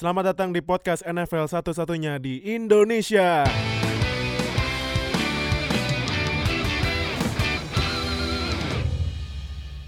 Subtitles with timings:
[0.00, 3.44] Selamat datang di podcast NFL satu-satunya di Indonesia.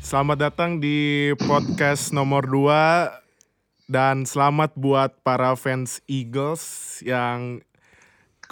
[0.04, 7.64] Selamat datang di podcast nomor 2 dan selamat buat para fans Eagles yang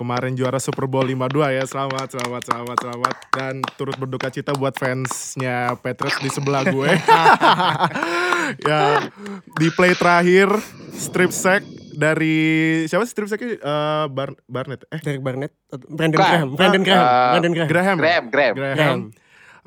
[0.00, 1.64] kemarin juara Super Bowl 52 ya.
[1.68, 6.88] Selamat, selamat, selamat, selamat dan turut berduka cita buat fansnya Patriots di sebelah gue.
[8.68, 9.04] ya,
[9.60, 10.48] di play terakhir
[10.96, 11.60] strip sack
[11.92, 13.60] dari siapa sih strip sacknya?
[13.60, 14.88] Uh, Bar Barnett.
[14.88, 16.16] Eh, Derek Barnett, Brandon Bukan.
[16.16, 17.68] Graham, Brandon Graham, Uh, Brandon Graham.
[17.68, 17.96] Graham.
[18.00, 18.54] Graham, Graham.
[18.56, 18.98] Graham.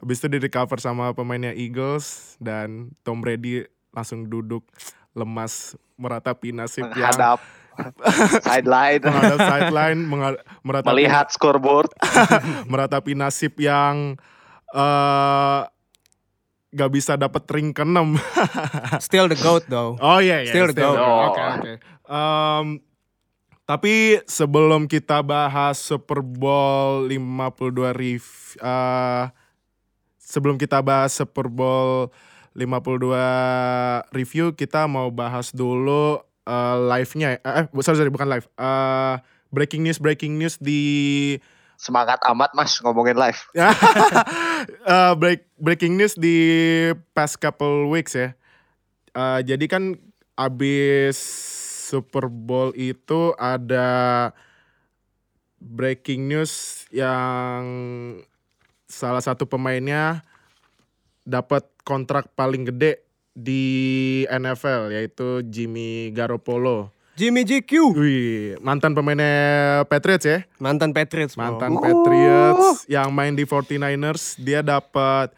[0.02, 4.66] Habis itu di recover sama pemainnya Eagles dan Tom Brady langsung duduk
[5.14, 7.38] lemas meratapi nasib yang menghadap
[8.48, 11.90] sideline, menghadap sideline menga- meratapi melihat scoreboard.
[12.72, 14.18] meratapi nasib yang
[14.74, 15.62] eh
[16.74, 18.18] gak bisa dapat ring keenam.
[19.06, 19.96] Still the goat though.
[20.02, 20.52] Oh iya iya.
[20.52, 20.98] Still the goat.
[20.98, 21.72] Oke oke.
[22.04, 22.66] Em,
[23.64, 28.26] tapi sebelum kita bahas Super Bowl 52 rev
[28.60, 29.24] eh,
[30.20, 32.10] sebelum kita bahas Super Bowl
[32.58, 38.48] 52 review kita mau bahas dulu eh, live-nya eh eh, sorry, sorry bukan live.
[38.58, 39.16] Eh,
[39.54, 40.82] breaking news breaking news di
[41.84, 43.42] Semangat amat mas ngomongin live.
[44.64, 46.40] Eh, break breaking news di
[47.12, 48.32] past couple weeks ya.
[49.12, 50.00] Eh, jadi kan
[50.40, 51.20] abis
[51.92, 54.32] Super Bowl itu ada
[55.60, 57.64] breaking news yang
[58.88, 60.24] salah satu pemainnya
[61.28, 63.66] dapat kontrak paling gede di
[64.30, 66.94] NFL yaitu Jimmy Garoppolo.
[67.14, 71.38] Jimmy GQ, Wih, mantan pemainnya Patriots ya mantan Patriots.
[71.38, 71.46] bro.
[71.46, 71.82] mantan Oh.
[71.82, 75.30] Patriots yang main di 49ers dia dapat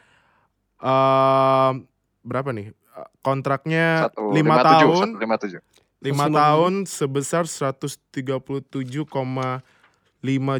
[0.79, 1.83] em,
[2.23, 2.71] berapa nih
[3.19, 5.59] kontraknya Satu, 5 lima tujuh, tahun satu, lima tujuh.
[5.99, 6.31] 5 150.
[6.31, 9.74] tahun sebesar 137,5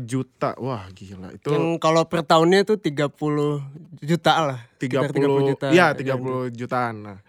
[0.03, 4.59] juta wah gila itu Yang kalau per tahunnya itu 30 juta lah.
[4.77, 5.65] Sekitar 30 juta.
[5.73, 7.19] ya 30 jutaan nah.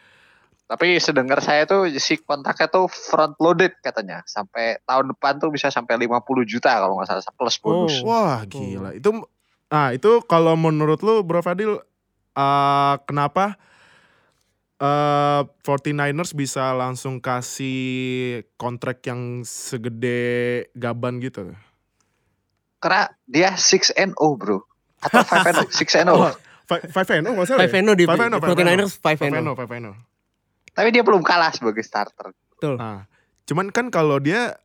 [0.67, 4.27] Tapi sedengar saya tuh si kontraknya tuh front loaded katanya.
[4.27, 8.03] Sampai tahun depan tuh bisa sampai 50 juta kalau nggak salah plus bonus.
[8.03, 8.11] Oh.
[8.11, 9.11] wah gila itu
[9.71, 11.79] ah itu kalau menurut lu Bro Fadil
[12.35, 13.59] eh, kenapa
[14.77, 21.57] eh 49ers bisa langsung kasih kontrak yang segede gaban gitu.
[22.79, 24.59] Karena dia 6 and 0 bro.
[25.01, 26.17] Atau 5 and 0, 6 and 0.
[26.17, 26.35] Oh,
[26.67, 27.79] Five five and oh, nggak salah ya?
[27.79, 28.75] 5 di Five and oh, five and oh.
[28.75, 29.55] 49ers 5 Five and and oh.
[29.55, 29.97] oh, five and oh.
[30.75, 32.35] Tapi dia belum kalah sebagai starter.
[32.53, 32.75] Betul.
[32.77, 33.07] Nah,
[33.47, 34.59] cuman kan kalau dia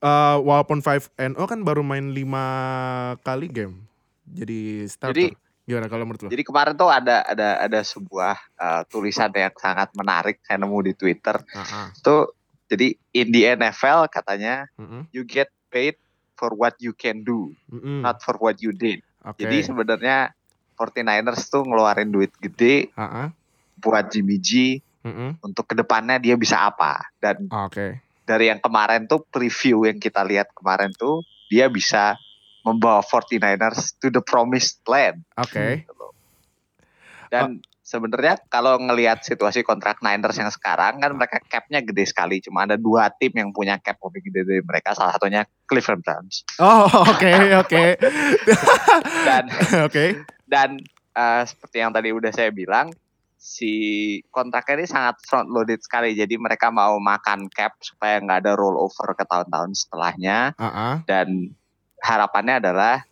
[0.00, 3.84] eh walaupun 5 and oh kan baru main 5 kali game.
[4.32, 5.12] Jadi starter.
[5.12, 5.36] Jadi-
[5.68, 6.32] Gimana kalau menurut lo?
[6.32, 10.96] Jadi kemarin tuh ada ada ada sebuah uh, tulisan yang sangat menarik saya nemu di
[10.96, 11.36] Twitter.
[11.52, 12.32] Ah, Tuh
[12.72, 14.80] jadi in the NFL katanya ah.
[14.80, 15.04] Mm-mm.
[15.12, 16.00] you get paid
[16.38, 18.06] for what you can do, Mm-mm.
[18.06, 19.02] not for what you did.
[19.26, 19.42] Oke.
[19.42, 20.30] Jadi sebenarnya
[20.78, 23.34] 49ers tuh ngeluarin duit gede ah.
[23.82, 25.42] buat Jimmy G Mm-mm.
[25.42, 27.02] untuk ke depannya dia bisa apa.
[27.18, 27.98] Dan Oke.
[28.22, 32.14] dari yang kemarin tuh preview yang kita lihat kemarin tuh dia bisa
[32.62, 35.26] membawa 49ers to the promised land.
[35.34, 35.82] Oke.
[35.82, 36.14] gitu loh.
[37.28, 42.44] Dan sebenarnya kalau ngelihat situasi kontrak Niners yang sekarang kan mereka capnya gede sekali.
[42.44, 44.92] Cuma ada dua tim yang punya cap lebih gede dari mereka.
[44.92, 46.44] Salah satunya Cleveland Browns.
[46.60, 47.32] Oh, oke,
[47.64, 47.84] oke.
[49.28, 49.44] Dan
[49.88, 50.04] Oke.
[50.48, 50.80] dan
[51.16, 52.92] eh, seperti yang tadi udah saya bilang
[53.38, 53.72] si
[54.32, 56.12] kontraknya ini sangat front loaded sekali.
[56.12, 60.52] Jadi mereka mau makan cap supaya nggak ada rollover ke tahun-tahun setelahnya.
[60.60, 60.94] Ah, ah.
[61.08, 61.52] Dan
[62.04, 63.04] harapannya adalah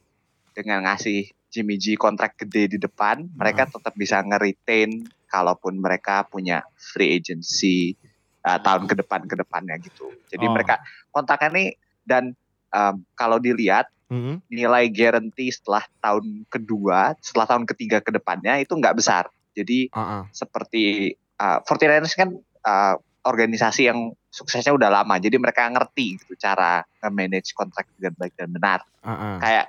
[0.57, 6.61] dengan ngasih Jimmy G kontrak gede di depan, mereka tetap bisa nge-retain kalaupun mereka punya
[6.77, 7.97] free agency
[8.45, 10.13] uh, tahun ke depan ke depannya gitu.
[10.29, 10.53] Jadi Oh.
[10.53, 11.69] mereka kontraknya nih
[12.05, 12.37] dan
[12.77, 14.45] um, kalau dilihat Mm-mm.
[14.53, 19.33] nilai guarantee setelah tahun kedua, setelah tahun ketiga ke depannya itu nggak besar.
[19.57, 20.29] Jadi ah.
[20.31, 22.31] seperti uh, 49ers kan
[22.63, 22.95] uh,
[23.27, 28.53] organisasi yang suksesnya udah lama, jadi mereka ngerti gitu cara manage kontrak dengan baik dan
[28.53, 28.81] benar.
[29.03, 29.41] Ah.
[29.43, 29.67] Kayak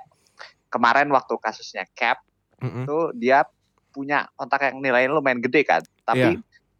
[0.68, 2.20] kemarin waktu kasusnya Cap
[2.60, 2.84] Mm-mm.
[2.84, 3.44] itu dia
[3.88, 6.38] punya kontrak yang nilainya lumayan gede kan, tapi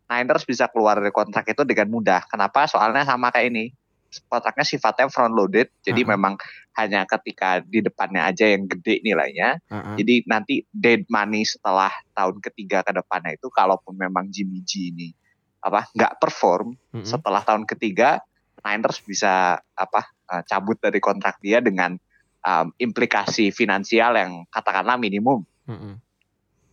[0.09, 2.25] Niners bisa keluar dari kontrak itu dengan mudah.
[2.29, 2.65] Kenapa?
[2.65, 3.65] Soalnya sama kayak ini.
[4.09, 6.17] Kontraknya sifatnya front loaded, jadi Ah.
[6.17, 6.41] memang
[6.81, 9.61] hanya ketika di depannya aja yang gede nilainya.
[9.69, 9.93] Ah.
[10.01, 15.13] Jadi nanti dead money setelah tahun ketiga ke depannya itu kalaupun memang Jimmy G ini
[15.61, 17.05] apa nggak perform Mm-mm.
[17.05, 18.25] setelah tahun ketiga
[18.65, 21.99] Niners bisa apa eh, cabut dari kontrak dia dengan
[22.45, 25.43] um, implikasi finansial yang katakanlah minimum.
[25.67, 25.99] Mm-mm.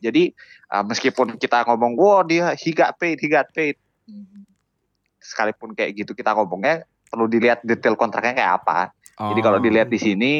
[0.03, 0.35] Jadi
[0.69, 3.77] uh, meskipun kita ngomong, wow dia he got paid, he got paid.
[5.25, 8.93] sekalipun kayak gitu kita ngomongnya perlu dilihat detail kontraknya kayak apa.
[9.17, 9.63] Jadi kalau Oh.
[9.65, 10.33] dilihat di sini,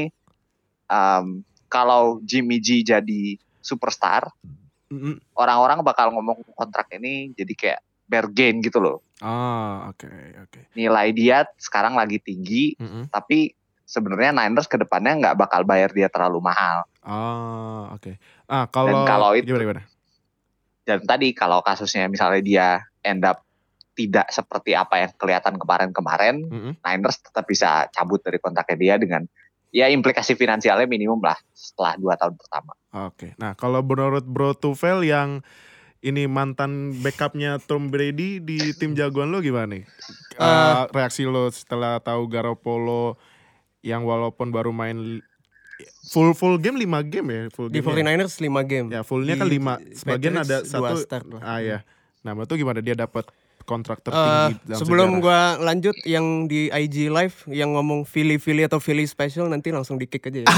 [0.86, 4.30] em, kalau Jimmy G jadi superstar,
[4.94, 5.18] Mm-mm.
[5.33, 9.01] orang-orang bakal ngomong kontrak ini jadi kayak bargain gitu loh.
[9.25, 10.06] Ah, oke,
[10.45, 10.69] oke.
[10.78, 13.10] Nilai dia sekarang lagi tinggi, Mm-mm.
[13.10, 13.57] tapi
[13.95, 16.83] sebenarnya Niners ke depannya nggak bakal bayar dia terlalu mahal.
[17.00, 18.19] Ah, oke.
[18.51, 19.83] Ah, kalau kalau itu- gimana gimana?
[20.86, 22.68] Dan tadi kalau kasusnya misalnya dia
[23.01, 23.42] end up
[23.95, 26.74] tidak seperti apa yang kelihatan kemarin-kemarin, Mm-mm.
[26.83, 29.24] Niners tetap bisa cabut dari kontraknya dia dengan
[29.71, 32.75] ya implikasi finansialnya minimum lah setelah dua tahun pertama.
[33.07, 33.33] Oke.
[33.39, 35.42] Nah, kalau menurut Bro Tufel yang
[36.06, 39.83] ini mantan backupnya Tom Brady di tim jagoan lo gimana nih?
[40.38, 43.18] Eh, reaksi lo setelah tahu Garoppolo
[43.85, 45.21] yang walaupun baru main
[46.03, 47.85] full full game 5 game ya, full Di game.
[47.85, 48.87] 49ers 5 game.
[48.89, 49.93] Ya, fullnya kan Di 5.
[49.93, 51.41] Sebagian ada Patriots satu start lah.
[51.41, 51.77] Ah ya.
[52.19, 53.29] Nah, itu gimana dia dapat
[53.63, 55.23] kontrak Eh, tertinggi dalam sebelum sejarah?
[55.23, 59.97] gua lanjut yang di IG live yang ngomong Philly Philly atau Philly special nanti langsung
[59.97, 60.49] di kick aja ya.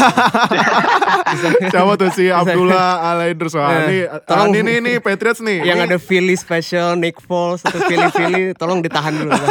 [1.70, 5.60] Siapa tuh si Abdullah Alaidrus Wah, Eh, ini, tolong- ah, ini, nih, nih Patriots nih.
[5.62, 9.32] yang Ini- ada Philly special, Nick Foles atau Philly Philly tolong ditahan dulu.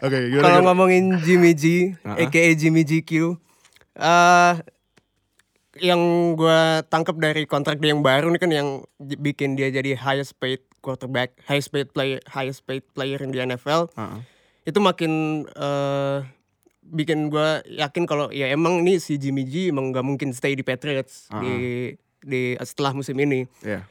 [0.00, 2.16] Gimana, Kalau ngomongin Jimmy G, Uh-uh.
[2.16, 3.36] aka Jimmy GQ,
[4.00, 4.54] eh
[5.80, 6.00] yang
[6.34, 8.68] gue tangkap dari kontrak dia yang baru nih kan yang
[8.98, 14.20] bikin dia jadi highest paid quarterback, highest paid player, highest paid player di NFL, ah.
[14.64, 16.18] itu makin eh
[16.90, 20.66] bikin gue yakin kalau ya emang nih si Jimmy G emang nggak mungkin stay di
[20.66, 21.38] Patriots Uh-uh.
[21.38, 21.54] di
[22.20, 23.86] di setelah musim ini Iya.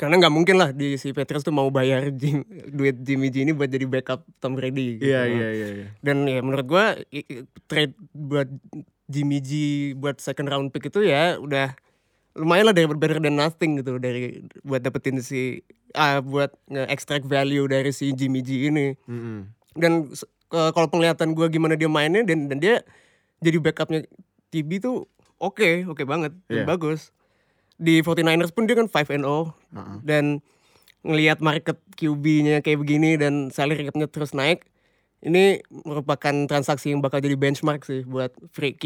[0.00, 3.52] Karena nggak mungkin lah di si Patriots tuh mau bayar Jim- duit Jimmy G ini
[3.52, 4.96] buat jadi backup Tom Brady.
[4.96, 5.04] gitu.
[5.04, 5.86] Iya, iya, iya, iya.
[6.00, 6.64] Dan ya menurut
[7.12, 7.28] i-
[7.66, 8.48] trade buat
[9.06, 9.50] Jimmy G
[9.92, 11.76] buat second round pick itu ya udah
[12.32, 15.60] lumayan lah dari better than nothing gitu dari buat dapetin si
[15.92, 18.96] ah buat nge-extract value dari si Jimmy G ini.
[19.04, 19.50] Mm-mm.
[19.72, 22.80] Dan s- ke- kalau penglihatan gua gimana dia mainnya dan dan dia
[23.38, 24.06] jadi backupnya
[24.48, 25.04] TB tuh
[25.36, 26.66] oke, oke banget, dan Iya.
[26.66, 27.10] bagus.
[27.80, 29.98] Di 49ers pun dia kan 5 and 0 Ah, ah.
[30.04, 30.44] dan
[31.00, 34.68] ngelihat market QB-nya kayak begini dan salary cap-nya terus naik,
[35.24, 38.76] ini merupakan transaksi yang bakal jadi benchmark sih buat free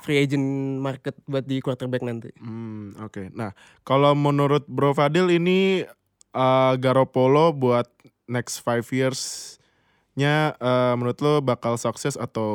[0.00, 0.44] free agent
[0.80, 2.32] market buat di quarterback nanti.
[2.40, 3.32] Hmm, oke.
[3.32, 5.84] Nah, kalau menurut Bro Fadil ini
[6.32, 7.88] eh, Garoppolo buat
[8.28, 12.48] next five years-nya eh, menurut lo bakal sukses atau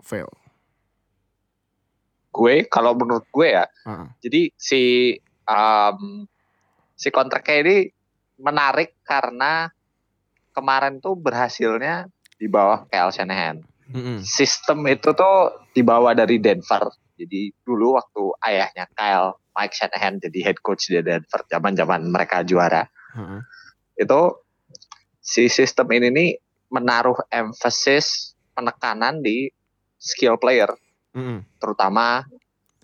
[0.00, 0.28] fail?
[2.38, 4.06] Gue kalau menurut gue ya, ah.
[4.22, 5.98] jadi si em,
[6.94, 7.76] si kontraknya ini
[8.38, 9.66] menarik karena
[10.54, 12.06] kemarin tuh berhasilnya
[12.38, 13.66] di bawah Kyle Shanahan.
[13.90, 14.22] Mm-mm.
[14.22, 16.86] Sistem itu tuh dibawa dari Denver.
[17.18, 22.86] Jadi dulu waktu ayahnya Kyle Mike Shanahan jadi head coach di Denver zaman-zaman mereka juara.
[23.18, 23.42] Ah.
[23.98, 24.46] Itu
[25.18, 26.30] si sistem ini nih
[26.70, 29.50] menaruh emphasis penekanan di
[29.98, 30.70] skill player,
[31.16, 31.44] Mm-mm.
[31.60, 32.26] terutama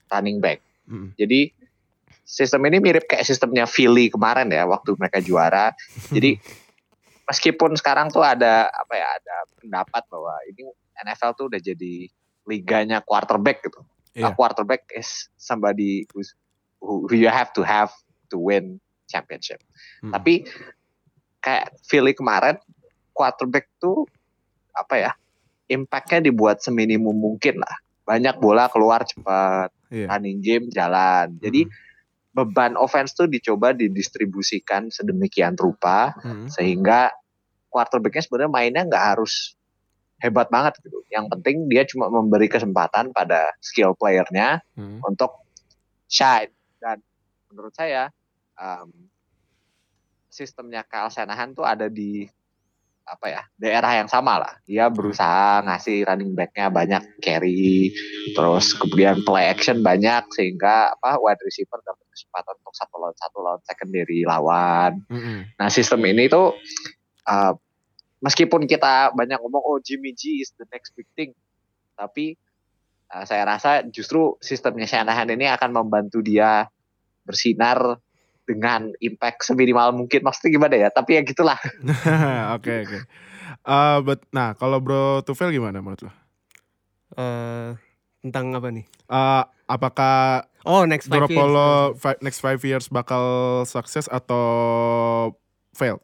[0.09, 0.61] running back.
[0.88, 1.12] Mm-mm.
[1.17, 1.50] Jadi
[2.25, 5.76] sistem ini mirip kayak sistemnya Philly kemarin ya waktu mereka juara.
[6.09, 6.41] Jadi
[7.29, 10.65] meskipun sekarang tuh ada apa ya ada pendapat bahwa ini
[11.05, 12.09] NFL tuh udah jadi
[12.49, 13.81] liganya quarterback gitu.
[14.15, 14.31] A Iya.
[14.31, 16.38] quarterback is somebody who's,
[16.79, 17.91] who, who you have to have
[18.31, 18.79] to win
[19.11, 19.59] championship.
[20.06, 20.15] Mm.
[20.15, 20.47] Tapi
[21.43, 22.55] kayak Philly kemarin
[23.11, 24.06] quarterback tuh
[24.71, 25.11] apa ya
[25.67, 27.75] impactnya dibuat seminimum mungkin lah.
[28.04, 30.06] Banyak bola keluar cepat, Iya.
[30.11, 31.38] running game jalan.
[31.38, 31.64] Jadi
[32.34, 36.50] beban offense tuh dicoba didistribusikan sedemikian rupa Mm-mm.
[36.50, 37.14] sehingga
[37.70, 39.54] quarterbacknya sebenarnya mainnya nggak harus
[40.18, 40.99] hebat banget gitu.
[41.14, 44.99] Yang penting dia cuma memberi kesempatan pada skill playernya Mm-mm.
[45.06, 45.46] untuk
[46.11, 46.50] shine.
[46.82, 46.99] Dan
[47.54, 48.11] menurut saya
[48.58, 48.90] um,
[50.26, 52.26] sistemnya Kyle Shanahan tuh ada di
[53.04, 54.52] apa ya daerah yang sama lah.
[54.64, 57.92] Dia berusaha ngasih running backnya banyak carry,
[58.32, 63.38] terus kemudian play action banyak sehingga apa wide receiver dapat kesempatan untuk satu lawan satu
[63.44, 64.92] lawan secondary lawan.
[65.12, 65.38] Mm-mm.
[65.61, 66.56] Nah sistem ini tuh
[67.28, 67.52] uh,
[68.25, 71.37] meskipun kita banyak ngomong oh Jimmy G is the next big thing,
[72.00, 72.40] tapi
[73.12, 76.73] uh, saya rasa justru sistemnya Shanahan ini akan membantu dia
[77.25, 78.00] bersinar
[78.45, 80.21] dengan impact seminimal mungkin.
[80.21, 80.89] Maksudnya gimana ya?
[80.89, 81.59] Tapi ya gitulah.
[82.57, 82.99] Oke oke.
[83.65, 86.13] Eh, but- nah kalau Bro Tufel gimana menurut lo?
[87.15, 87.71] Eh
[88.21, 88.85] tentang apa nih?
[89.07, 91.29] Eh, apakah Oh next five years.
[91.29, 93.25] Garoppolo fi- next five years bakal
[93.65, 94.45] sukses atau
[95.73, 96.01] fail?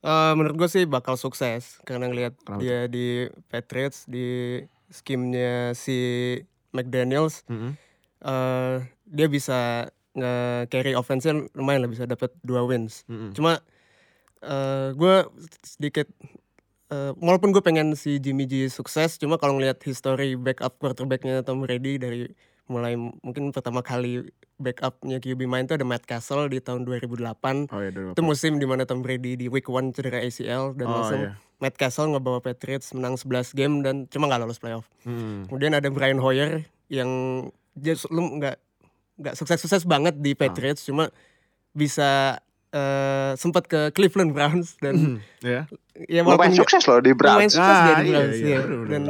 [0.00, 6.34] Eh, menurut gue sih bakal sukses karena ngelihat dia di Patriots di skimnya si
[6.70, 7.76] McDaniels Mm-mm.
[8.20, 13.06] eh dia bisa nge-carry offense lumayan lah bisa dapat dua wins.
[13.06, 13.30] Mm-mm.
[13.32, 13.62] Cuma
[14.40, 15.14] eh gue
[15.60, 16.08] sedikit
[16.90, 21.62] eh, walaupun gue pengen si Jimmy G sukses, cuma kalau ngelihat history backup quarterbacknya Tom
[21.62, 22.26] Brady dari
[22.70, 27.74] mulai mungkin pertama kali backupnya QB main itu ada Matt Castle di tahun 2008.
[27.74, 28.14] Oh iya dulu.
[28.14, 31.34] Itu musim di mana Tom Brady di week 1 cedera ACL dan Oh langsung iya.
[31.58, 34.86] Matt Castle ngebawa Patriots menang 11 game dan cuma nggak lolos playoff.
[35.02, 35.50] Hmm.
[35.50, 37.10] Kemudian ada Brian Hoyer yang
[37.98, 38.56] su- lu nggak
[39.20, 41.12] nggak sukses-sukses banget di Patriots, cuma
[41.70, 45.66] bisa eh sempat ke Cleveland Browns dan Ya.
[46.00, 47.52] ya Lumayan nggak- sukses loh di lumayan Browns.
[47.52, 48.60] sukses dia Ah, di iya, Browns iya, ya.
[48.62, 49.02] bener, dan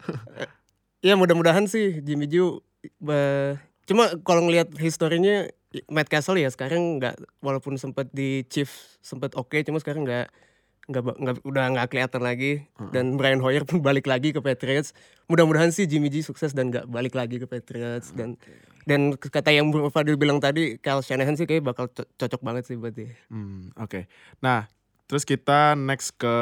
[1.02, 2.60] ya mudah-mudahan sih Jimmy Ju
[2.98, 5.50] ba- cuma kalau ngelihat historinya
[5.86, 10.30] Matt Castle ya sekarang nggak walaupun sempat di Chiefs sempat oke cuma sekarang nggak
[10.86, 12.66] nggak nggak udah nggak kelihatan lagi.
[12.90, 14.90] Dan Brian Hoyer pun balik lagi ke Patriots.
[15.26, 18.10] Mudah-mudahan sih Jimmy G sukses dan nggak balik lagi ke Patriots.
[18.10, 18.34] Dan
[18.90, 22.74] dan kata yang Fadil bilang tadi Kyle Shanahan sih kayak bakal co- cocok banget sih
[22.74, 24.10] buat dia Hmm, Oke.
[24.42, 24.66] Nah,
[25.06, 26.36] terus kita next ke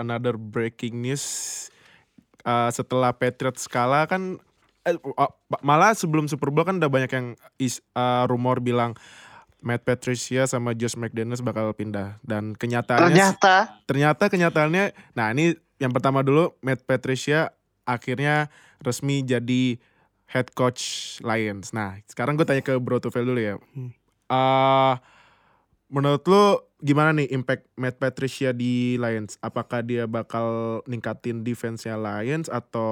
[0.00, 1.68] another breaking news.
[2.40, 4.40] Uh, setelah Patriots kalah kan,
[4.88, 8.96] eh, uh, malah sebelum Super Bowl kan udah banyak yang is, uh, rumor bilang
[9.60, 13.54] Matt Patricia sama Josh McDaniels bakal pindah dan kenyataannya Ternyata
[13.84, 17.52] ternyata kenyataannya nah ini yang pertama dulu Matt Patricia
[17.84, 18.48] akhirnya
[18.80, 19.76] resmi jadi
[20.30, 21.74] head coach Lions.
[21.74, 23.58] Nah, sekarang gue tanya ke Bro Tufel dulu ya.
[24.30, 24.94] Eh,
[25.90, 26.44] menurut lu
[26.80, 29.36] gimana nih impact Matt Patricia di Lions?
[29.42, 32.90] Apakah dia bakal ningkatin defense-nya Lions atau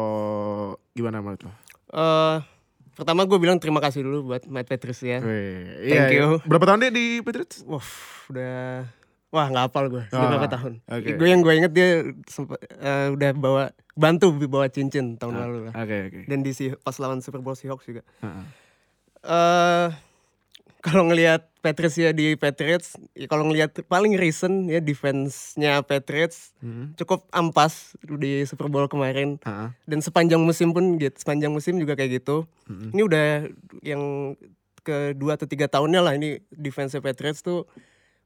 [0.99, 1.52] gimana menurut lu?
[1.95, 2.37] Eh,
[2.99, 6.42] pertama gue bilang terima kasih dulu buat Matt Patricia Weh, Thank iya, you.
[6.42, 6.45] iya.
[6.45, 7.62] Berapa tahun dia di Patriots?
[7.64, 7.87] Wah,
[8.35, 8.83] udah
[9.29, 10.73] wah nggak hafal gue Ah, berapa tahun.
[10.83, 11.09] oke.
[11.15, 11.89] Gue yang gue inget dia
[12.25, 15.73] sempat eh, udah bawa bantu bawa cincin tahun Ah, lalu lah.
[15.77, 16.21] Oke, oke.
[16.25, 18.03] Dan di Si- pas lawan Super Bowl Seahawks juga.
[18.21, 18.45] Heeh.
[19.21, 19.89] eh
[20.79, 26.95] kalau ngelihat Patriots di Patriots, ya kalau ngelihat paling recent ya defense-nya Patriots Mhm.
[26.95, 29.69] cukup ampas di Super Bowl kemarin Heeh.
[29.85, 32.47] dan sepanjang musim pun gitu, sepanjang musim juga kayak gitu.
[32.65, 32.95] Mhm.
[32.95, 33.27] Ini udah
[33.83, 34.03] yang
[34.81, 37.67] kedua atau tiga tahunnya lah ini defense Patriots tuh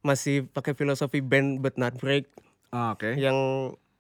[0.02, 2.26] masih pakai filosofi bend but not break
[2.68, 3.14] Ah, Oke.
[3.14, 3.36] yang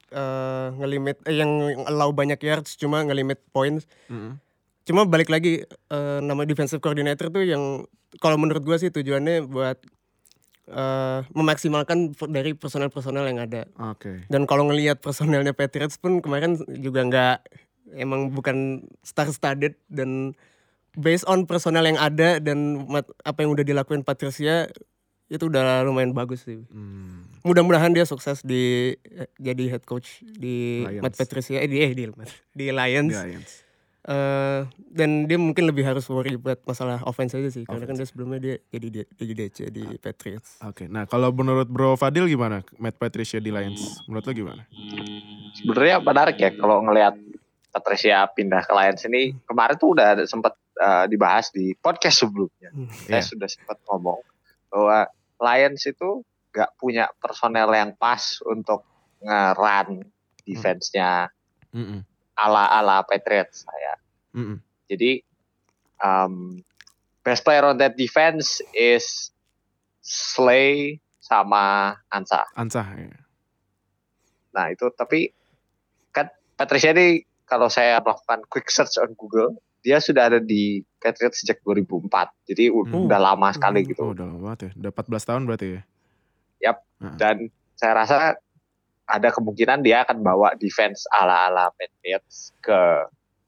[0.08, 1.50] eh, ngelimit eh, yang
[1.84, 3.84] allow banyak yards cuma ngelimit points.
[4.08, 4.40] Mhm.
[4.82, 7.84] Cuma balik lagi eh, nama defensive coordinator tuh yang
[8.18, 9.76] kalau menurut gua sih tujuannya buat
[10.68, 13.68] eh, memaksimalkan dari personel-personel yang ada.
[13.78, 14.24] Oke.
[14.26, 17.36] Dan kalau ngelihat personelnya Patriots pun kemarin juga nggak
[17.92, 20.32] emang bukan star studded dan
[20.92, 24.68] based on personel yang ada dan mat- apa yang udah dilakuin Patricia
[25.32, 26.60] itu udah lumayan bagus sih.
[26.68, 27.24] Hmm.
[27.40, 31.00] Mudah-mudahan dia sukses di eh, jadi head coach di Lions.
[31.00, 32.04] Matt Patricia eh di eh, di,
[32.52, 33.08] di Lions.
[33.08, 33.50] Di Lions.
[34.02, 34.60] Eh,
[34.90, 38.42] dan dia mungkin lebih harus worry buat masalah offense aja sih karena kan dia sebelumnya
[38.42, 40.58] dia jadi dia jadi DC di Patriots.
[40.66, 44.02] Oke, nah kalau menurut Bro Fadil gimana Matt Patricia di Lions?
[44.10, 44.62] Menurut lo gimana?
[45.52, 47.14] sebenarnya menarik ya kalau ngelihat
[47.70, 52.74] Patricia pindah ke Lions ini kemarin tuh udah ada sempat eh, dibahas di podcast sebelumnya.
[53.06, 53.30] Saya Iya.
[53.32, 54.18] sudah sempat ngomong
[54.66, 55.06] bahwa
[55.42, 56.22] Lions itu
[56.54, 58.86] nggak punya personel yang pas untuk
[59.18, 60.06] nge-run
[60.46, 61.30] defense-nya
[62.36, 63.94] ala-ala Patriots saya.
[64.36, 64.58] Mm-mm.
[64.86, 65.22] Jadi
[66.02, 66.60] um,
[67.24, 69.30] best player on that defense is
[70.02, 72.42] Slay sama Ansa.
[72.58, 72.86] Ansah.
[72.98, 73.22] ya.
[74.52, 75.30] Nah itu tapi
[76.10, 81.42] kan Patricia ini kalau saya melakukan quick search on Google dia sudah ada di Patriots
[81.42, 82.08] sejak 2004
[82.44, 83.04] jadi Hmm.
[83.04, 83.88] udah lama sekali Hmm.
[83.88, 84.70] gitu Oh, udah lama banget ya.
[84.78, 85.82] Udah 14 tahun berarti ya.
[87.18, 88.16] dan saya rasa
[89.04, 92.78] ada kemungkinan dia akan bawa defense ala-ala Patriots ke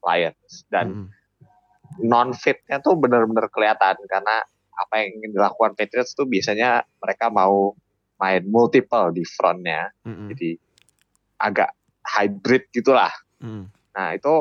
[0.01, 1.07] Lions dan Mm-mm.
[2.03, 4.43] non fitnya tuh benar-benar kelihatan karena
[4.75, 7.71] apa yang ingin dilakukan Patriots tuh biasanya mereka mau
[8.15, 10.27] main multiple di frontnya Mm-mm.
[10.29, 10.49] jadi
[11.39, 11.71] agak
[12.05, 13.71] hybrid gitulah Mm-mm.
[13.91, 14.33] Nah itu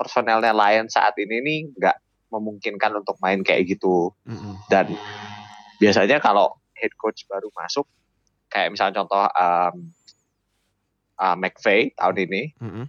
[0.00, 1.96] personelnya Lions saat ini nih nggak
[2.32, 4.56] memungkinkan untuk main kayak gitu Mm-mm.
[4.72, 4.88] dan
[5.76, 7.84] biasanya kalau head coach baru masuk
[8.48, 9.74] kayak misalnya contoh um,
[11.20, 12.84] uh, McVay tahun ini Mm-mm.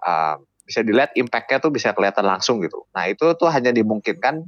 [0.00, 2.88] um, bisa dilihat impactnya tuh bisa kelihatan langsung gitu.
[2.90, 4.42] Nah itu tuh hanya dimungkinkan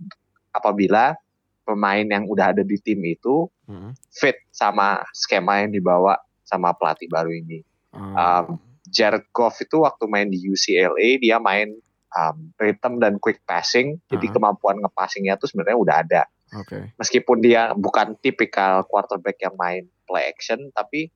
[0.50, 1.15] apabila
[1.62, 3.93] pemain yang udah ada di tim itu Mm-mm.
[4.11, 7.61] fit sama skema yang dibawa sama pelatih baru ini.
[7.93, 8.43] Ah.
[8.49, 11.77] Um, Jared Goff itu waktu main di UCLA dia main
[12.15, 14.37] um, rhythm dan quick passing, jadi Uh-huh.
[14.37, 16.23] kemampuan ngepassingnya tuh sebenarnya udah ada.
[16.57, 16.97] Oke.
[16.97, 21.12] Meskipun dia bukan tipikal quarterback yang main play action, tapi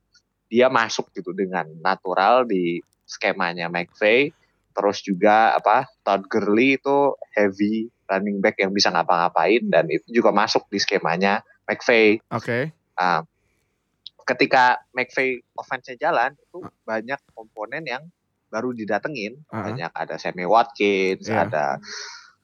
[0.53, 4.33] dia masuk gitu dengan natural di skemanya McVay.
[4.73, 10.33] Terus juga apa Todd Gurley itu heavy running back yang bisa ngapa-ngapain dan itu juga
[10.33, 12.21] masuk di skemanya McVay.
[12.29, 12.73] Oke.
[12.97, 13.25] Ah,
[14.29, 18.05] ketika McVay offense-nya jalan itu banyak komponen yang
[18.53, 19.41] baru didatengin.
[19.49, 19.73] Ah.
[19.73, 21.49] Banyak ada Sammy Watkins, Iya.
[21.49, 21.65] ada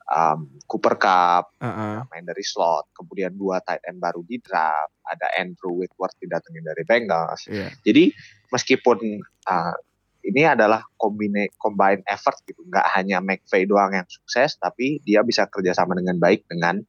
[0.09, 2.09] um, Cooper Cup, Heeh.
[2.09, 6.83] main dari slot, kemudian dua tight end baru di draft, ada Andrew Whitworth didatengin dari
[6.89, 7.45] Bengals.
[7.49, 7.69] Iya.
[7.85, 8.13] Jadi
[8.49, 9.77] meskipun uh,
[10.25, 15.45] ini adalah combine combine effort gitu, nggak hanya McVay doang yang sukses, tapi dia bisa
[15.49, 16.81] kerjasama dengan baik dengan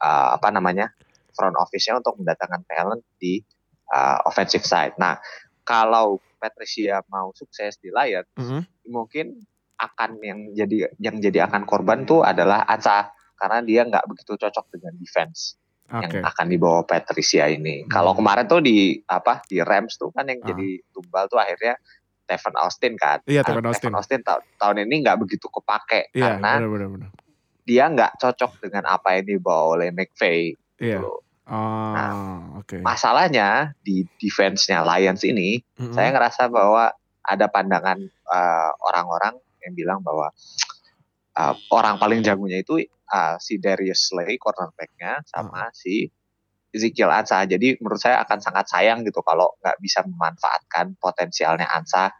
[0.00, 0.92] uh, apa namanya
[1.32, 3.40] front office-nya untuk mendatangkan talent di
[3.92, 4.96] uh, offensive side.
[4.98, 5.20] Nah,
[5.62, 8.60] kalau Patricia mau sukses di Lions, Mhm.
[8.88, 9.26] mungkin
[9.76, 14.74] akan yang jadi yang jadi akan korban tuh adalah Ansa karena dia nggak begitu cocok
[14.74, 15.54] dengan defense
[15.86, 16.02] Oke.
[16.02, 17.86] yang akan dibawa Patricia ini.
[17.86, 18.18] Kalau Hmm.
[18.18, 20.46] kemarin tuh di apa di Rams tuh kan yang Ah.
[20.48, 21.78] jadi tumbal tuh akhirnya
[22.24, 23.18] Tevin Austin kan.
[23.24, 23.92] Iya, Nah, Tevin Austin.
[23.94, 27.10] Austin ta- tahun ini nggak begitu kepake Iya, karena benar benar.
[27.62, 30.52] dia nggak cocok dengan apa yang dibawa oleh McVay.
[30.78, 31.02] Iya.
[31.02, 31.22] gitu.
[31.48, 32.84] Oh, oke.
[32.84, 35.96] Masalahnya di defense-nya Lions ini, Mhm.
[35.96, 36.92] saya ngerasa bahwa
[37.24, 40.28] ada pandangan uh, orang-orang yang bilang bahwa
[41.36, 46.08] uh, orang paling jagonya itu uh, si Darius Slay cornerback-nya sama si
[46.68, 47.44] Ezekiel Ansa.
[47.48, 52.12] Jadi menurut saya akan sangat sayang gitu kalau nggak bisa memanfaatkan potensialnya Ansa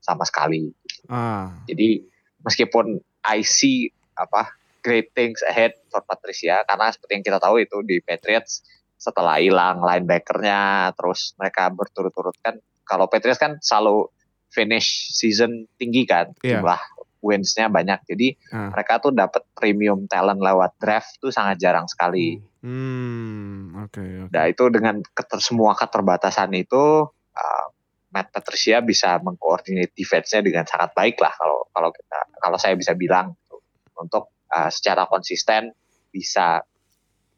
[0.00, 0.72] sama sekali.
[1.12, 2.00] Ah, Jadi
[2.40, 2.96] meskipun
[3.28, 8.00] I see apa great things ahead for Patricia karena seperti yang kita tahu itu di
[8.00, 8.64] Patriots
[8.96, 14.10] setelah hilang linebackernya terus mereka berturut-turut kan kalau Patriots kan selalu
[14.50, 16.58] finish season tinggi kan Iya.
[16.60, 16.80] jumlah
[17.20, 18.72] wins-nya banyak jadi Ah.
[18.72, 22.40] mereka tuh dapat premium talent lewat draft tuh sangat jarang sekali.
[22.60, 24.32] hmm, oke oke.
[24.32, 27.66] Nah itu dengan keter, semua keterbatasan itu uh,
[28.10, 32.96] Matt Patricia bisa mengkoordinate defense-nya dengan sangat baik lah kalau kalau kita kalau saya bisa
[32.96, 33.60] bilang gitu.
[33.96, 35.72] untuk uh, secara konsisten
[36.10, 36.62] bisa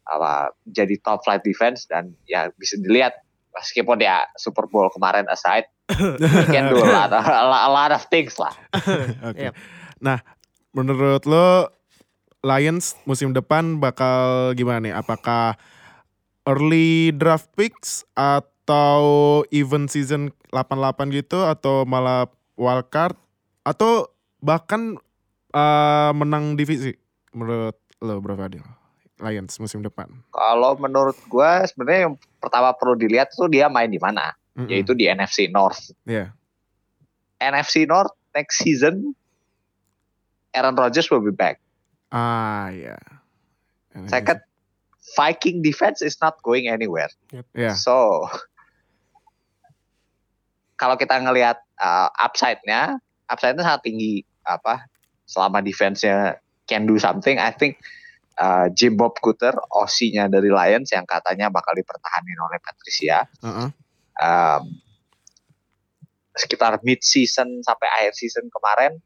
[0.03, 3.15] apa jadi top flight defense dan ya bisa dilihat
[3.55, 7.91] meskipun ya Super Bowl kemarin aside he can do a lot, a lot- a lot
[7.93, 8.53] of things lah.
[9.29, 9.51] Oke.
[9.51, 9.55] Yep.
[10.01, 10.19] Nah,
[10.73, 11.69] menurut lo
[12.43, 14.95] Lions musim depan bakal gimana nih?
[14.97, 15.55] Apakah
[16.49, 22.27] early draft picks atau even season 88 gitu atau malah
[22.59, 23.15] wild card
[23.63, 24.11] atau
[24.43, 24.99] bahkan
[25.55, 26.99] eh, menang divisi
[27.33, 28.65] menurut lo Bro Fadil?
[29.23, 30.11] Lions musim depan.
[30.35, 34.67] Kalau menurut gua sebenarnya yang pertama perlu dilihat tuh dia main di mana, Mm-mm.
[34.67, 35.95] yaitu di NFC North.
[36.09, 36.35] Iya.
[37.39, 39.15] NFC North next season
[40.53, 41.59] Aaron Rodgers will be back.
[42.13, 42.99] Ah, ya.
[44.09, 44.41] Second,
[45.17, 47.13] Viking defense is not going anywhere.
[47.53, 47.77] Ya.
[47.77, 48.29] So
[50.81, 54.83] kalau kita ngelihat uh, upside-nya, upside-nya sangat tinggi apa
[55.29, 56.42] selama defense-nya
[56.73, 57.77] can do something, I think
[58.41, 63.29] uh, Jim Bob Cooter, OC-nya dari Lions yang katanya bakal dipertahanin oleh Patricia.
[63.45, 63.69] Heeh.
[64.21, 64.63] um,
[66.33, 68.97] sekitar mid season sampai akhir season kemarin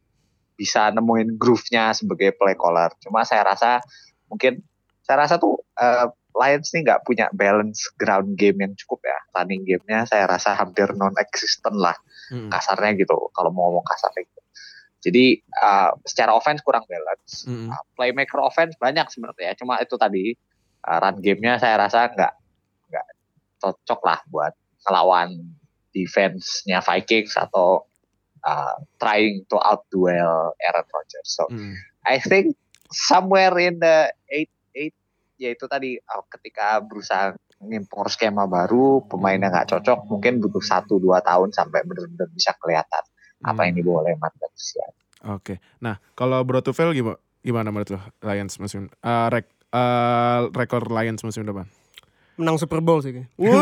[0.55, 2.95] bisa nemuin groove-nya sebagai play caller.
[3.03, 3.83] Cuma saya rasa
[4.31, 4.63] mungkin
[5.03, 9.19] saya rasa tuh uh, Lions nih nggak punya balance ground game yang cukup ya.
[9.37, 11.97] Running game-nya saya rasa hampir non-existent lah
[12.33, 12.53] Mm-mm.
[12.53, 14.36] kasarnya gitu kalau mau ngomong kasarnya.
[15.07, 17.47] Jadi uh, secara offense kurang balance.
[17.47, 17.71] Mm-mm.
[17.71, 19.55] Uh, playmaker offense banyak sebenarnya.
[19.55, 20.35] Cuma itu tadi
[20.83, 22.35] uh, run game-nya saya rasa nggak
[22.90, 23.07] nggak
[23.62, 25.31] cocok lah buat ngelawan
[25.95, 27.87] defense-nya Vikings atau
[28.42, 31.31] uh, trying to outduel Aaron Rodgers.
[31.31, 31.79] So Mm.
[32.03, 32.59] I think
[32.90, 34.95] somewhere in the eight eight
[35.38, 41.25] yaitu tadi uh, ketika berusaha ngimpor skema baru pemainnya nggak cocok mungkin butuh satu dua
[41.25, 43.05] tahun sampai benar-benar bisa kelihatan
[43.40, 43.79] apa yang Hmm.
[43.79, 44.87] dibawa oleh Matt Patricia.
[45.27, 45.59] Oke.
[45.79, 47.16] Nah, kalau Bro Tufel gimana?
[47.40, 51.66] Gimana menurut lo Lions musim uh, rek, uh, rekor Lions musim depan?
[52.37, 53.14] Menang Super Bowl sih.
[53.14, 53.33] kayaknya.
[53.38, 53.55] Wih,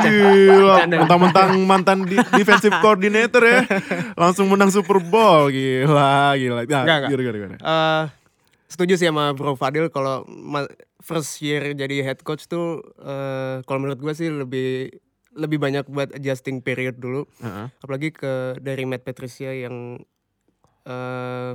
[0.00, 0.74] gila.
[0.86, 3.60] Mentang-mentang mantan di, defensive coordinator ya,
[4.14, 6.62] langsung menang Super Bowl, gila, gila.
[6.62, 7.10] Nah, Enggak, enggak.
[7.10, 7.56] gimana, gimana, gimana?
[7.58, 8.02] Eh,
[8.66, 10.24] setuju sih sama Bro Fadil kalau
[10.98, 14.88] first year jadi head coach tuh eh, kalau menurut gue sih lebih
[15.32, 17.66] lebih banyak buat adjusting period dulu Heeh.
[17.78, 20.00] apalagi ke dari Matt Patricia yang
[20.82, 21.52] eh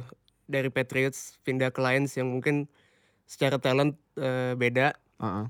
[0.47, 2.71] dari Patriots pindah ke Lions yang mungkin
[3.23, 5.45] secara talent eh, beda Heeh.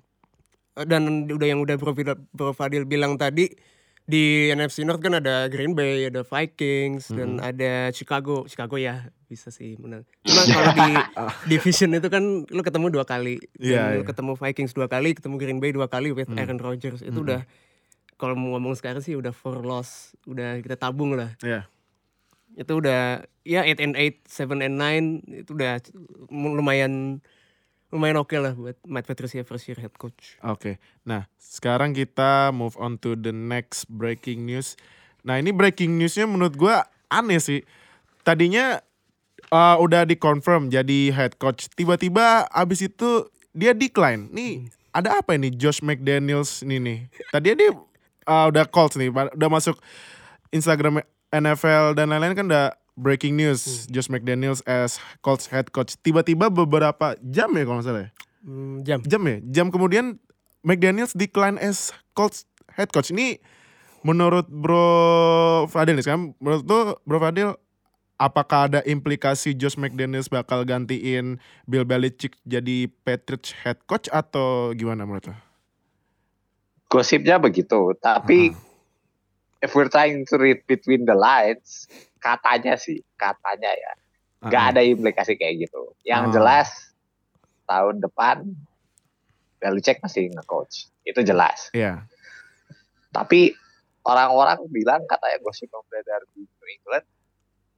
[0.75, 3.49] Eh, dan udah yang udah Bro Fadil, Bro Fadil bilang tadi
[4.03, 8.47] di NFC North kan ada Green Bay, ada Vikings dan ada Chicago.
[8.47, 10.07] Chicago ya bisa sih menang.
[10.23, 10.89] Cuma kalau di
[11.51, 13.35] division itu kan lu ketemu dua kali.
[13.51, 14.07] Dan Iya, lu iya.
[14.07, 16.39] ketemu Vikings dua kali, ketemu Green Bay dua kali with Hmm.
[16.39, 17.03] Aaron Rodgers.
[17.03, 17.43] Itu udah
[18.17, 21.37] kalau mau ngomong sekarang sih udah four loss, udah kita tabung lah.
[21.45, 21.69] Iya.
[22.57, 24.75] Itu udah ya 8 and 8, 7 and
[25.23, 25.77] 9 itu udah
[26.33, 27.21] lumayan
[27.87, 30.35] lumayan oke lah buat Matt Patricia first year head coach.
[30.43, 30.81] Oke.
[31.07, 34.75] Nah, sekarang kita move on to the next breaking news.
[35.23, 37.63] Nah, ini breaking newsnya menurut gua aneh sih.
[38.27, 38.83] Tadinya
[39.53, 41.71] uh, udah dikonfirm jadi head coach.
[41.77, 44.27] Tiba-tiba abis itu dia decline.
[44.35, 46.99] Nih, ada apa ini Josh McDaniels ini nih?
[47.31, 47.71] Tadi dia
[48.27, 49.79] uh, udah Colts nih, udah masuk
[50.51, 55.95] Instagram NFL dan lain-lain kan udah breaking news Josh McDaniels as Colts head coach.
[56.01, 58.09] Tiba-tiba beberapa jam ya kalau nggak salah ya?
[58.43, 58.99] Hmm, jam.
[59.05, 59.37] Jam ya?
[59.53, 60.19] Jam kemudian
[60.65, 63.13] McDaniels decline as Colts head coach.
[63.13, 63.39] Ini
[64.01, 64.87] menurut Bro
[65.69, 67.53] Fadil nih sekarang menurut tuh Bro Fadil
[68.17, 71.37] apakah ada implikasi Josh McDaniels bakal gantiin
[71.69, 75.46] Bill Belichick jadi Patriots head coach atau gimana menurut lo?
[76.87, 78.55] Gosipnya begitu, tapi
[79.59, 81.83] if we're trying to read between the lines,
[82.23, 83.91] katanya sih, katanya ya,
[84.47, 85.91] nggak Ah, ada implikasi kayak gitu.
[86.07, 86.33] Yang Ah.
[86.39, 86.69] jelas
[87.67, 88.47] tahun depan
[89.57, 91.73] Belichick masih nge-coach, itu jelas.
[91.73, 92.05] Iya.
[93.09, 93.51] Tapi
[94.05, 97.05] orang-orang bilang katanya gosip yang beredar di New England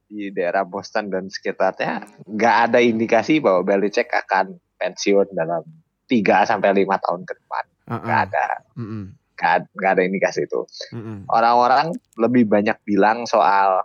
[0.06, 5.64] di daerah Boston dan sekitarnya nggak ada indikasi bahwa Belichick akan pensiun dalam
[6.06, 7.64] 3 sampai lima tahun ke depan.
[7.90, 8.46] Ah, Nggak ada,
[8.78, 9.02] Mm-mm.
[9.34, 10.62] nggak nggak ada indikasi itu.
[10.94, 11.26] Mm-mm.
[11.26, 13.82] Orang-orang lebih banyak bilang soal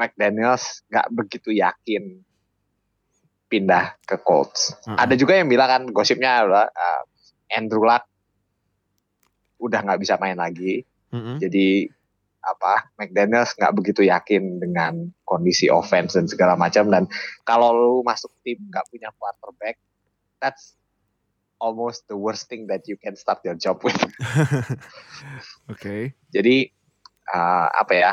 [0.00, 2.24] McDaniels nggak begitu yakin
[3.52, 4.72] pindah ke Colts.
[4.88, 5.04] Ah.
[5.04, 7.02] Ada juga yang bilang kan gosipnya adalah uh,
[7.52, 8.08] Andrew Luck
[9.60, 10.80] udah nggak bisa main lagi.
[11.36, 11.84] Jadi
[12.42, 17.06] apa McDaniels nggak begitu yakin dengan kondisi offense dan segala macam dan
[17.46, 19.78] kalau lu masuk tim nggak punya quarterback
[20.42, 20.74] that's
[21.62, 23.94] almost the worst thing that you can start your job with
[25.72, 26.18] Oke.
[26.34, 26.66] jadi
[27.30, 28.12] uh, apa ya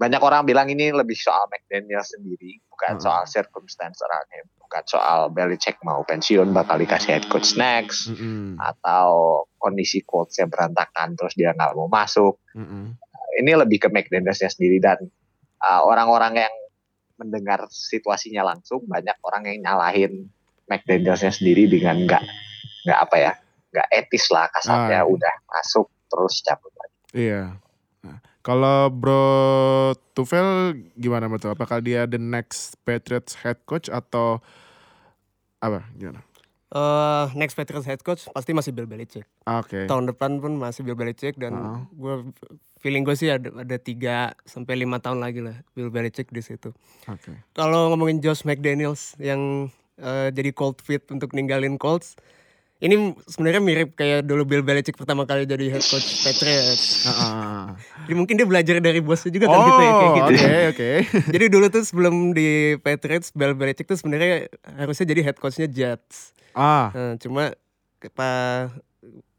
[0.00, 3.04] banyak orang bilang ini lebih soal McDaniels sendiri bukan Hmm.
[3.04, 8.56] soal circumstance around him bukan soal Belichick mau pensiun bakal dikasih head coach next Mm-mm.
[8.56, 12.96] atau kondisi coachnya berantakan terus dia nggak mau masuk Mm-mm.
[13.36, 14.96] ini lebih ke McDanielsnya sendiri dan
[15.60, 16.54] uh, orang-orang yang
[17.20, 20.32] mendengar situasinya langsung banyak orang yang nyalahin
[20.64, 22.24] McDanielsnya sendiri dengan nggak
[22.82, 23.32] nggak apa ya
[23.70, 25.06] nggak etis lah kasarnya Ah.
[25.06, 26.96] udah masuk terus cabut lagi.
[27.12, 27.42] Iya.
[28.00, 29.24] Nah, kalau Bro
[30.10, 30.48] Tufel
[30.94, 31.52] gimana menurut lo?
[31.52, 34.42] Apakah dia the next Patriots head coach atau
[35.58, 35.86] apa?
[35.94, 36.24] Gimana?
[36.70, 39.26] Eh, next Patriots head coach pasti masih Bill Belichick.
[39.42, 39.84] Ah, Oke.
[39.84, 41.82] Tahun depan pun masih Bill Belichick dan Ah.
[41.88, 42.30] gue
[42.78, 46.70] feeling gue sih ada ada tiga sampai lima tahun lagi lah Bill Belichick di situ.
[47.04, 47.34] Oke.
[47.52, 52.14] Kalau ngomongin Josh McDaniels yang eh, jadi cold fit untuk ninggalin Colts,
[52.80, 57.04] ini sebenarnya mirip kayak dulu Bill Belichick pertama kali jadi head coach Patriots.
[57.06, 57.76] Ah.
[58.00, 60.24] Jadi mungkin dia belajar dari bosnya juga kan Oh, gitu ya kayak gitu.
[60.24, 60.90] oke oke.
[61.34, 66.32] Jadi dulu tuh sebelum di Patriots, Bill Belichick tuh sebenarnya harusnya jadi head coachnya Jets.
[66.50, 67.52] Ah, Nah, cuma
[67.96, 68.30] ke- pa,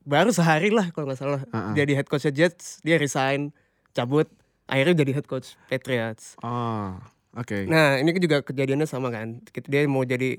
[0.01, 1.73] baru sehari lah kalau nggak salah Ah, ah.
[1.73, 3.49] dia di head coachnya Jets, dia resign,
[3.91, 4.29] cabut,
[4.63, 6.37] akhirnya jadi head coach Patriots.
[6.39, 7.01] ah,
[7.33, 7.65] oke.
[7.65, 10.37] Nah ini juga kejadiannya sama kan, dia mau jadi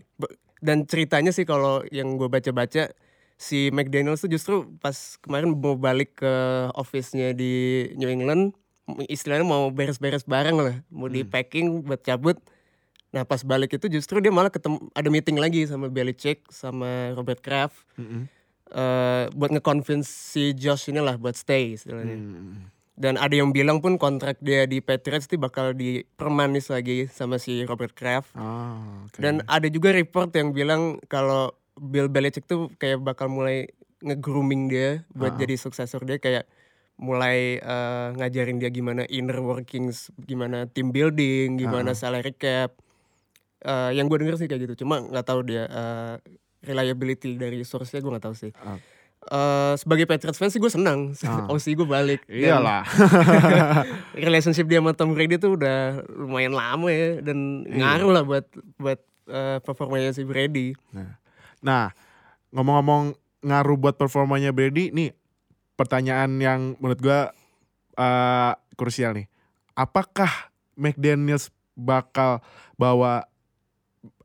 [0.62, 2.94] dan ceritanya sih kalau yang gue baca-baca
[3.34, 6.34] si McDaniels tuh justru pas kemarin mau balik ke
[6.78, 8.54] office-nya di New England,
[9.10, 12.38] istilahnya mau beres-beres barang lah, mau di packing buat cabut.
[13.10, 17.44] Nah pas balik itu justru dia malah ketemu ada meeting lagi sama Belichick sama Robert
[17.44, 18.24] Kraft Mm-mm.
[18.72, 22.16] eh buat nge-convince si Josh ini lah buat stay istilahnya.
[22.16, 22.72] Hmm.
[22.92, 27.64] Dan ada yang bilang pun kontrak dia di Patriots itu bakal dipermanis lagi sama si
[27.64, 28.36] Robert Kraft.
[28.36, 29.16] Ah, oke.
[29.16, 33.64] Dan ada juga report yang bilang kalau Bill Belichick tuh kayak bakal mulai
[33.98, 35.38] nge-grooming dia buat Ah.
[35.38, 36.44] jadi suksesor dia kayak
[36.94, 41.98] mulai eh, ngajarin dia gimana inner workings, gimana team building, gimana Ah.
[41.98, 42.76] salary cap.
[43.62, 44.84] Eh, yang gue denger sih kayak gitu.
[44.84, 46.14] Cuma nggak tahu dia eh,
[46.60, 48.52] reliability dari source-nya gue nggak tahu sih.
[48.60, 48.76] Ah.
[49.22, 51.46] Eh, sebagai Patriots fans sih gue senang, Ah.
[51.52, 52.20] OC gue balik.
[52.26, 52.82] Iyalah.
[54.18, 57.76] relationship dia sama Tom Brady tuh udah lumayan lama ya dan Iya.
[57.78, 58.46] ngaruh lah buat
[58.82, 58.98] buat
[59.30, 60.74] eh, performanya si Brady.
[61.62, 61.94] Nah,
[62.50, 63.14] ngomong-ngomong
[63.46, 65.14] ngaruh buat performanya Brady, nih
[65.78, 67.20] pertanyaan yang menurut gua
[67.94, 69.30] eh, krusial nih.
[69.72, 72.42] Apakah McDaniels bakal
[72.74, 73.22] bawa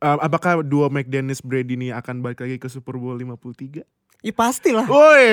[0.01, 3.85] eh, apakah dua McDaniels Brady ini akan balik lagi ke Super Bowl 53?
[4.25, 4.89] Ya pastilah.
[4.89, 5.29] Woi,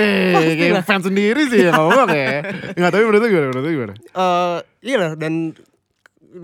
[0.60, 2.44] kayak fans sendiri sih yang ngomong ya.
[2.76, 3.46] Enggak tapi menurut gimana?
[3.48, 3.94] Menurut lu gimana?
[3.96, 5.56] Eh iya lah dan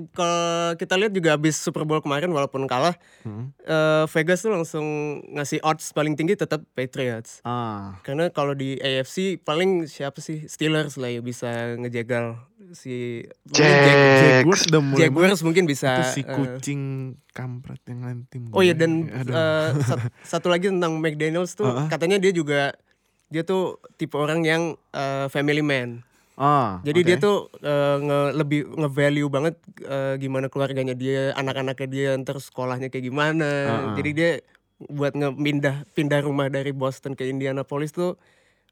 [0.09, 0.41] kalau
[0.75, 3.53] kita lihat juga habis Super Bowl kemarin walaupun kalah, Hmm.
[3.61, 4.87] eh, Vegas tuh langsung
[5.31, 7.43] ngasih odds paling tinggi tetap Patriots.
[7.43, 8.01] Ah.
[8.01, 14.63] Karena kalau di AFC paling siapa sih Steelers lah ya bisa ngejegal si Jack- Jaguars
[14.95, 16.81] Jaguars mungkin itu bisa si eh, kucing
[17.29, 18.47] kampret yang lain tim.
[18.51, 21.89] Oh iya dan eh, sat- satu lagi tentang McDaniels tuh Uh-uh.
[21.89, 22.71] katanya dia juga
[23.27, 26.03] dia tuh tipe orang yang eh, family man.
[26.41, 27.07] Ah, Jadi oke.
[27.07, 32.89] dia tuh eh, nge lebih nge-value banget eh, gimana keluarganya dia, anak-anaknya dia, ntar sekolahnya
[32.89, 33.49] kayak gimana.
[33.69, 33.95] Uh-uh.
[34.01, 34.31] Jadi dia
[34.89, 38.17] buat nge-pindah pindah rumah dari Boston ke Indianapolis tuh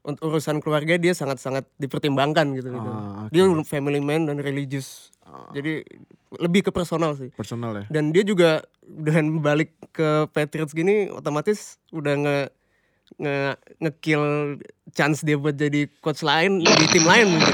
[0.01, 2.73] untuk urusan keluarga dia sangat-sangat dipertimbangkan gitu.
[2.73, 2.89] gitu.
[2.89, 3.35] Ah, oke.
[3.35, 5.13] Dia family man dan religious.
[5.53, 5.85] Jadi
[6.41, 7.29] lebih ke personal sih.
[7.33, 7.85] personal ya.
[7.89, 12.37] Dan dia juga dengan balik ke Patriots gini otomatis udah nge
[13.17, 13.37] nge
[13.81, 14.23] ngekill
[14.91, 17.53] chance dia buat jadi coach lain di tim lain mungkin.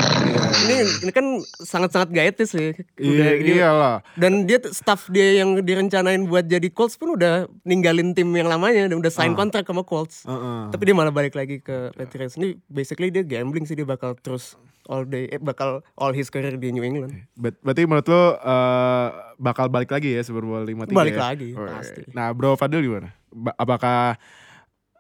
[0.57, 1.25] Ini ini kan
[1.57, 2.71] sangat-sangat gaetis sih.
[2.95, 3.95] Udah, Iya, dia- iyalah.
[4.13, 8.85] dan dia staff dia yang direncanain buat jadi Colts pun udah ninggalin tim yang lamanya
[8.85, 9.37] dan udah sign Ah.
[9.37, 10.23] kontrak sama Colts.
[10.23, 10.59] Heeh.
[10.69, 12.35] Tapi dia malah balik lagi ke Patriots.
[12.35, 16.53] Ini basically dia gambling sih dia bakal terus all day eh, bakal all his career
[16.53, 17.13] di New England.
[17.33, 21.21] Bet- berarti menurut lo eh, bakal balik lagi ya Super Bowl 53 Balik ya?
[21.25, 22.01] lagi, Oh, pasti.
[22.11, 23.11] Nah, Bro Fadil gimana?
[23.27, 24.15] Ba- apakah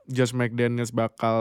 [0.05, 1.37] Josh McDaniels bakal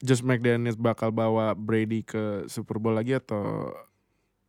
[0.00, 3.72] Josh McDaniels bakal bawa Brady ke Super Bowl lagi atau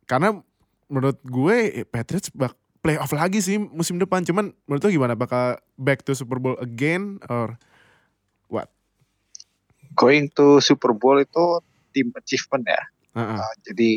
[0.08, 0.40] karena
[0.88, 5.60] menurut gue eh, Patriots bak playoff lagi sih musim depan cuman menurut lo gimana bakal
[5.76, 7.60] back to Super Bowl again or
[8.48, 8.72] what?
[9.92, 11.60] Going to Super Bowl itu
[11.92, 12.82] team achievement ya.
[13.20, 13.36] Heeh.
[13.36, 13.90] Uh, jadi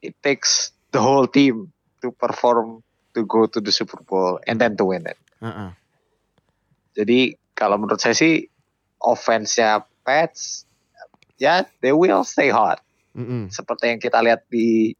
[0.00, 1.68] it takes the whole team
[2.00, 2.80] to perform
[3.12, 5.20] to go to the Super Bowl and then to win it.
[5.44, 5.70] Heeh.
[6.94, 8.53] Jadi kalau menurut saya sih
[9.04, 10.64] offense-nya Pats
[11.36, 12.80] ya they will stay hot.
[13.14, 13.52] Mm-mm.
[13.52, 14.96] Seperti yang kita lihat di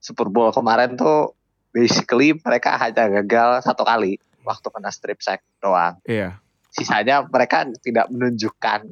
[0.00, 1.34] Super Bowl kemarin tuh
[1.74, 6.00] basically mereka hanya gagal satu kali waktu kena strip sack doang.
[6.08, 6.40] Iya.
[6.70, 8.86] Sisanya mereka tidak menunjukkan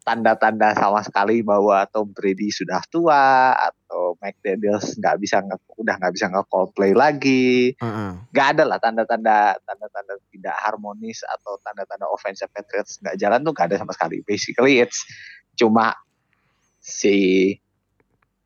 [0.00, 6.14] tanda-tanda sama sekali bahwa Tom Brady sudah tua atau McDaniels nggak bisa nge, udah nggak
[6.16, 8.10] bisa nge-call play lagi Heeh.
[8.32, 13.68] nggak ada lah tanda-tanda tanda-tanda tidak harmonis atau tanda-tanda offensive Patriots nggak jalan tuh nggak
[13.70, 14.24] ada sama sekali.
[14.24, 15.04] Basically it's
[15.60, 15.92] cuma
[16.80, 17.54] si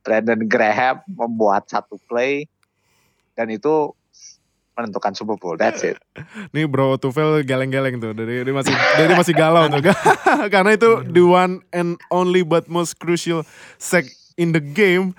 [0.02, 2.50] Brandon Graham membuat satu play
[3.38, 3.94] dan itu
[4.74, 5.54] menentukan Super Bowl.
[5.54, 5.98] That's it.
[6.54, 9.80] Nih Bro Tufel geleng-geleng tuh dari dia masih dari masih galau tuh
[10.54, 13.46] karena itu the one and only but most crucial
[13.78, 15.14] sec in the game.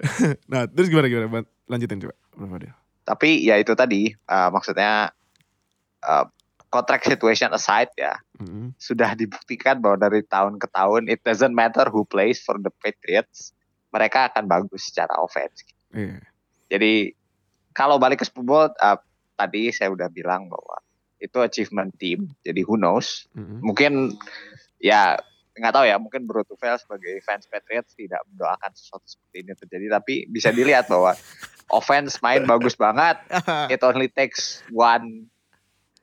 [0.50, 2.72] nah terus gimana gimana lanjutin coba Bro Fadil.
[3.04, 5.12] Tapi ya itu tadi uh, maksudnya
[6.00, 6.24] uh,
[6.72, 8.74] contract situation aside ya Mm-mm.
[8.80, 13.54] sudah dibuktikan bahwa dari tahun ke tahun it doesn't matter who plays for the Patriots
[13.94, 15.62] mereka akan bagus secara offense.
[15.94, 16.18] Iya.
[16.66, 17.14] Jadi
[17.74, 18.98] kalau balik ke Super Bowl uh,
[19.34, 20.78] tadi saya udah bilang bahwa
[21.18, 22.30] itu achievement team.
[22.46, 23.26] Jadi who knows?
[23.34, 23.60] Mm-mm.
[23.60, 24.14] Mungkin
[24.78, 25.18] ya
[25.58, 25.96] nggak tahu ya.
[25.98, 29.86] Mungkin Bro sebagai fans Patriots tidak mendoakan sesuatu seperti ini terjadi.
[29.90, 31.18] Tapi bisa dilihat bahwa
[31.76, 33.18] offense main bagus banget.
[33.72, 35.26] It only takes one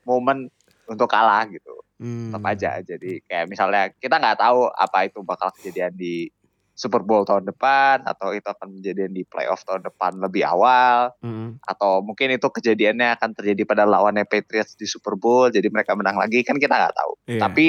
[0.04, 0.52] moment
[0.90, 1.72] untuk kalah gitu.
[2.02, 2.34] Hmm.
[2.34, 2.72] Tetap aja.
[2.82, 6.28] Jadi kayak misalnya kita nggak tahu apa itu bakal kejadian di
[6.72, 11.62] Super Bowl tahun depan atau itu akan kejadian di playoff tahun depan lebih awal Mm-mm.
[11.62, 16.18] atau mungkin itu kejadiannya akan terjadi pada lawannya Patriots di Super Bowl jadi mereka menang
[16.18, 17.42] lagi kan kita nggak tahu Iya.
[17.44, 17.66] tapi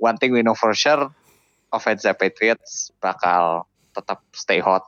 [0.00, 1.12] one thing we know for sure
[1.70, 4.82] offense Patriots bakal tetap stay hot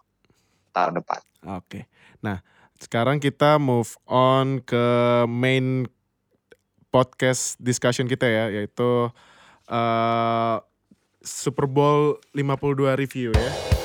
[0.74, 1.86] tahun depan Oke.
[2.26, 2.42] Nah,
[2.82, 4.82] sekarang kita move on ke
[5.30, 5.86] main
[6.90, 9.10] podcast discussion kita ya, yaitu
[9.70, 10.56] eh,
[11.26, 13.75] Super Bowl 52 review ya.